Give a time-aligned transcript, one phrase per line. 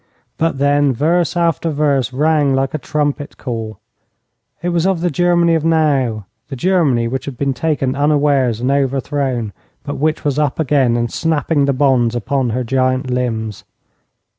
[0.39, 3.77] But then verse after verse rang like a trumpet call.
[4.63, 8.71] It was of the Germany of now, the Germany which had been taken unawares and
[8.71, 9.53] overthrown,
[9.83, 13.63] but which was up again, and snapping the bonds upon her giant limbs.